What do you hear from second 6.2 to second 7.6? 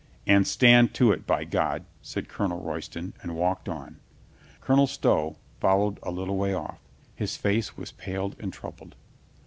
way off. His